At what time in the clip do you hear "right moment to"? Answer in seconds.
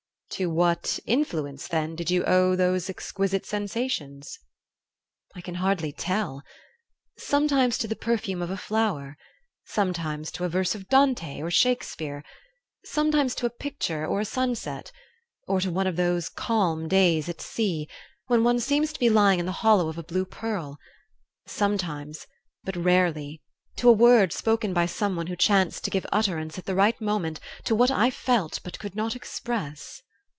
26.73-27.75